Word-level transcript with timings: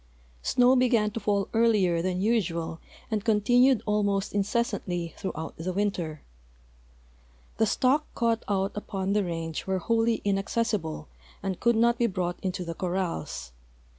Snow 0.41 0.75
began 0.75 1.11
to 1.11 1.19
fall 1.19 1.47
earlier 1.53 2.01
than 2.01 2.21
usual 2.21 2.79
and 3.11 3.23
continued 3.23 3.83
almost 3.85 4.33
incessantly 4.33 5.13
throughout 5.15 5.53
the 5.57 5.73
winter. 5.73 6.23
'Fhe 7.59 7.67
stock 7.67 8.07
caught 8.15 8.43
out 8.49 8.73
U})on 8.73 9.13
the 9.13 9.23
range 9.23 9.67
were 9.67 9.77
wholly 9.77 10.19
inaccessible 10.25 11.07
and 11.43 11.59
could 11.59 11.75
not 11.75 11.99
be 11.99 12.07
brought 12.07 12.39
into 12.41 12.65
the 12.65 12.73
cor 12.73 12.93
rals. 12.93 13.51